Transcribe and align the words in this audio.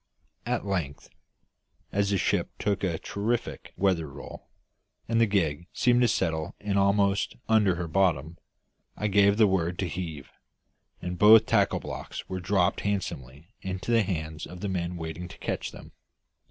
At 0.47 0.65
length, 0.65 1.11
as 1.91 2.09
the 2.09 2.17
ship 2.17 2.49
took 2.57 2.83
a 2.83 2.97
terrific 2.97 3.71
weather 3.77 4.07
roll, 4.07 4.47
and 5.07 5.21
the 5.21 5.27
gig 5.27 5.67
seemed 5.73 6.01
to 6.01 6.07
settle 6.07 6.55
in 6.59 6.75
almost 6.75 7.35
under 7.47 7.75
her 7.75 7.87
bottom, 7.87 8.39
I 8.97 9.05
gave 9.07 9.37
the 9.37 9.45
word 9.45 9.77
to 9.77 9.87
heave, 9.87 10.31
and 11.03 11.19
both 11.19 11.45
tackle 11.45 11.81
blocks 11.81 12.27
were 12.27 12.39
dropped 12.39 12.79
handsomely 12.79 13.49
into 13.61 13.91
the 13.91 14.01
hands 14.01 14.47
of 14.47 14.61
the 14.61 14.69
men 14.69 14.97
waiting 14.97 15.27
to 15.27 15.37
catch 15.37 15.69
them. 15.71 15.91